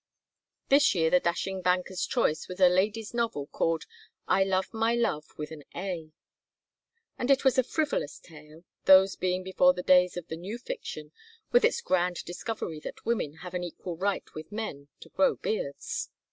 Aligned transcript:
This 0.69 0.95
year 0.95 1.11
the 1.11 1.19
dashing 1.19 1.61
banker's 1.61 2.07
choice 2.07 2.47
was 2.47 2.59
a 2.59 2.67
lady's 2.67 3.13
novel 3.13 3.45
called 3.45 3.85
"I 4.27 4.43
Love 4.43 4.73
My 4.73 4.95
Love 4.95 5.25
with 5.37 5.51
an 5.51 5.63
A," 5.75 6.11
and 7.19 7.29
it 7.29 7.45
was 7.45 7.59
a 7.59 7.63
frivolous 7.63 8.17
tale, 8.17 8.63
those 8.85 9.15
being 9.15 9.43
before 9.43 9.73
the 9.75 9.83
days 9.83 10.17
of 10.17 10.27
the 10.27 10.37
new 10.37 10.57
fiction, 10.57 11.11
with 11.51 11.63
its 11.63 11.81
grand 11.81 12.25
discovery 12.25 12.79
that 12.79 13.05
women 13.05 13.33
have 13.45 13.53
an 13.53 13.63
equal 13.63 13.95
right 13.95 14.25
with 14.33 14.51
men 14.51 14.87
to 15.01 15.09
grow 15.09 15.35
beards. 15.35 16.09